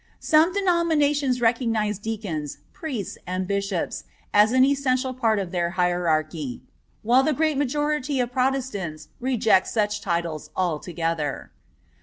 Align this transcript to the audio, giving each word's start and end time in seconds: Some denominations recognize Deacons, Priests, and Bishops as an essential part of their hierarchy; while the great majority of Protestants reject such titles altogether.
Some 0.19 0.51
denominations 0.51 1.41
recognize 1.41 1.99
Deacons, 1.99 2.57
Priests, 2.73 3.19
and 3.27 3.45
Bishops 3.45 4.03
as 4.33 4.51
an 4.51 4.65
essential 4.65 5.13
part 5.13 5.37
of 5.37 5.51
their 5.51 5.69
hierarchy; 5.77 6.63
while 7.03 7.21
the 7.21 7.33
great 7.33 7.55
majority 7.55 8.19
of 8.19 8.31
Protestants 8.31 9.09
reject 9.19 9.67
such 9.67 10.01
titles 10.01 10.49
altogether. 10.55 11.51